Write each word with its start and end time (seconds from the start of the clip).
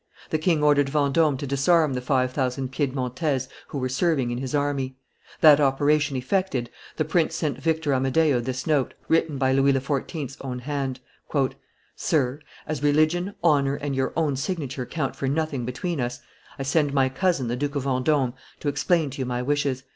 The 0.31 0.39
king 0.39 0.63
ordered 0.63 0.89
Vendome 0.89 1.37
to 1.37 1.45
disarm 1.45 1.93
the 1.93 2.01
five 2.01 2.31
thousand 2.33 2.71
Piedmontese 2.71 3.47
who 3.67 3.77
were 3.77 3.87
serving 3.87 4.31
in 4.31 4.39
his 4.39 4.55
army. 4.55 4.95
That 5.41 5.59
operation 5.59 6.15
effected, 6.17 6.71
the 6.97 7.05
prince 7.05 7.35
sent 7.35 7.61
Victor 7.61 7.93
Amadeo 7.93 8.39
this 8.39 8.65
note, 8.65 8.95
written 9.07 9.37
by 9.37 9.51
Louis 9.51 9.73
XIV.'s 9.73 10.37
own 10.41 10.57
hand: 10.57 11.01
"Sir: 11.95 12.39
As 12.65 12.81
religion, 12.81 13.35
honor, 13.43 13.75
and 13.75 13.95
your 13.95 14.11
own 14.17 14.35
signature 14.35 14.87
count 14.87 15.15
for 15.15 15.27
nothing 15.27 15.65
between 15.65 16.01
us, 16.01 16.19
I 16.57 16.63
send 16.63 16.95
my 16.95 17.07
cousin, 17.07 17.47
the 17.47 17.55
Duke 17.55 17.75
of 17.75 17.83
Vendome, 17.83 18.33
to, 18.61 18.69
explain 18.69 19.11
to 19.11 19.21
you 19.21 19.27
my 19.27 19.43
wishes. 19.43 19.83